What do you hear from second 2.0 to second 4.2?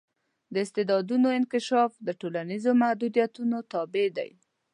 د ټولنیزو محدودیتونو تابع